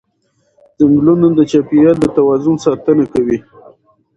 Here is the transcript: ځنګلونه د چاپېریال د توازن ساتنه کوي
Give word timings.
ځنګلونه 0.77 1.27
د 1.37 1.39
چاپېریال 1.51 1.97
د 2.01 2.05
توازن 2.17 2.55
ساتنه 2.65 3.05
کوي 3.13 3.37